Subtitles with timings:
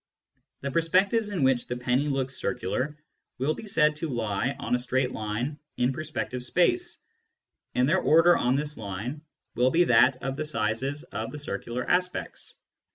[0.61, 2.97] The perspectives in which the penny looks circular
[3.37, 6.97] will be said to lie on a straight line in perspective space,
[7.75, 9.21] and their order on this line
[9.53, 12.55] will be that of the sizes of the circular aspects.